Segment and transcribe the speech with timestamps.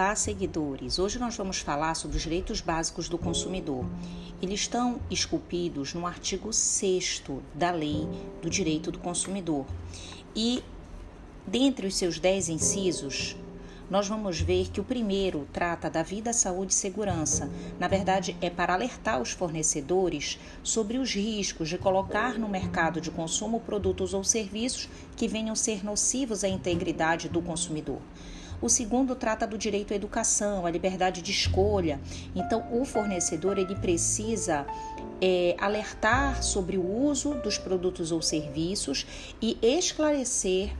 [0.00, 0.98] Olá, seguidores!
[0.98, 3.84] Hoje nós vamos falar sobre os direitos básicos do consumidor.
[4.40, 7.22] Eles estão esculpidos no artigo 6
[7.54, 8.08] da Lei
[8.40, 9.66] do Direito do Consumidor.
[10.34, 10.64] E,
[11.46, 13.36] dentre os seus dez incisos,
[13.90, 17.50] nós vamos ver que o primeiro trata da vida, saúde e segurança.
[17.78, 23.10] Na verdade, é para alertar os fornecedores sobre os riscos de colocar no mercado de
[23.10, 28.00] consumo produtos ou serviços que venham ser nocivos à integridade do consumidor.
[28.62, 32.00] O segundo trata do direito à educação, à liberdade de escolha.
[32.34, 34.66] Então, o fornecedor ele precisa
[35.20, 39.06] é, alertar sobre o uso dos produtos ou serviços
[39.40, 40.70] e esclarecer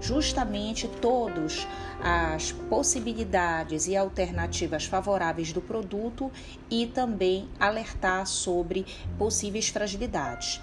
[0.00, 1.66] justamente todas
[2.02, 6.30] as possibilidades e alternativas favoráveis do produto
[6.70, 8.86] e também alertar sobre
[9.18, 10.60] possíveis fragilidades.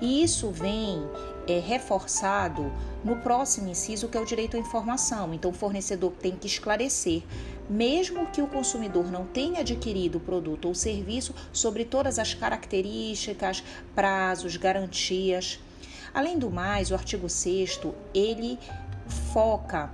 [0.00, 1.00] E isso vem
[1.46, 2.72] é, reforçado
[3.04, 5.32] no próximo inciso, que é o direito à informação.
[5.34, 7.22] Então, o fornecedor tem que esclarecer,
[7.68, 13.62] mesmo que o consumidor não tenha adquirido o produto ou serviço, sobre todas as características,
[13.94, 15.58] prazos, garantias.
[16.14, 17.80] Além do mais, o artigo 6
[18.14, 18.58] ele
[19.32, 19.90] foca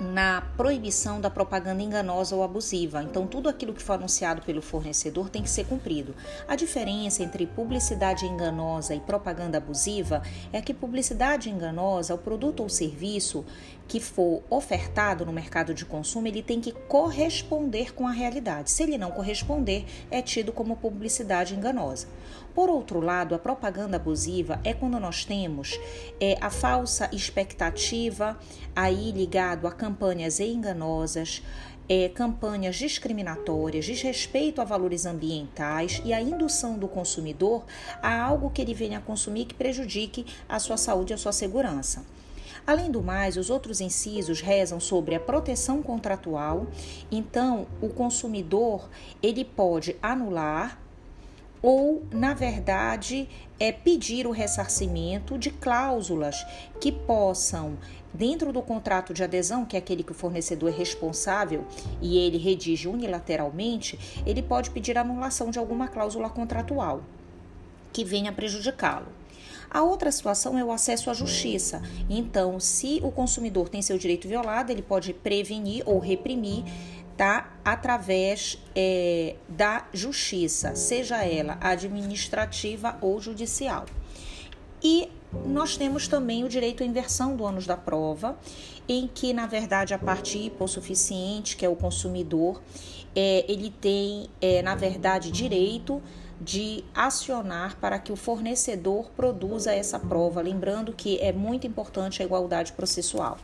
[0.00, 3.02] na proibição da propaganda enganosa ou abusiva.
[3.02, 6.14] Então, tudo aquilo que for anunciado pelo fornecedor tem que ser cumprido.
[6.48, 12.68] A diferença entre publicidade enganosa e propaganda abusiva é que publicidade enganosa, o produto ou
[12.68, 13.44] serviço
[13.88, 18.70] que for ofertado no mercado de consumo, ele tem que corresponder com a realidade.
[18.70, 22.06] Se ele não corresponder, é tido como publicidade enganosa.
[22.54, 25.78] Por outro lado, a propaganda abusiva é quando nós temos
[26.20, 28.38] é, a falsa expectativa
[28.74, 31.42] aí ligado a campanhas enganosas,
[31.88, 37.64] é, campanhas discriminatórias, desrespeito a valores ambientais e a indução do consumidor
[38.00, 41.32] a algo que ele venha a consumir que prejudique a sua saúde e a sua
[41.32, 42.04] segurança.
[42.66, 46.66] Além do mais, os outros incisos rezam sobre a proteção contratual.
[47.10, 48.88] Então, o consumidor
[49.20, 50.81] ele pode anular
[51.62, 53.28] ou, na verdade,
[53.58, 56.44] é pedir o ressarcimento de cláusulas
[56.80, 57.78] que possam,
[58.12, 61.64] dentro do contrato de adesão, que é aquele que o fornecedor é responsável
[62.00, 67.02] e ele redige unilateralmente, ele pode pedir anulação de alguma cláusula contratual
[67.92, 69.06] que venha prejudicá-lo.
[69.70, 71.80] A outra situação é o acesso à justiça.
[72.10, 76.64] Então, se o consumidor tem seu direito violado, ele pode prevenir ou reprimir
[77.16, 77.52] tá?
[77.64, 83.86] através é, da justiça, seja ela administrativa ou judicial.
[84.82, 85.08] E
[85.46, 88.36] nós temos também o direito à inversão do ônus da prova,
[88.88, 92.60] em que, na verdade, a parte hipossuficiente, que é o consumidor,
[93.14, 96.02] é, ele tem, é, na verdade, direito
[96.42, 102.24] de acionar para que o fornecedor produza essa prova, lembrando que é muito importante a
[102.24, 103.38] igualdade processual.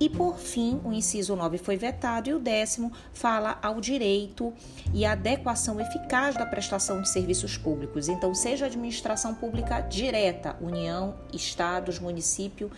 [0.00, 4.52] E por fim, o inciso 9 foi vetado e o décimo fala ao direito
[4.92, 8.08] e adequação eficaz da prestação de serviços públicos.
[8.08, 12.70] Então, seja administração pública direta, União, Estados, município,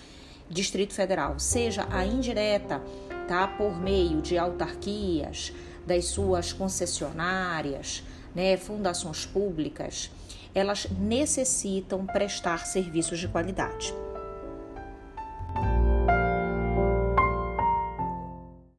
[0.50, 2.82] Distrito Federal, seja a indireta,
[3.26, 5.52] tá, por meio de autarquias,
[5.86, 8.02] das suas concessionárias,
[8.34, 10.10] né, fundações públicas,
[10.54, 13.94] elas necessitam prestar serviços de qualidade.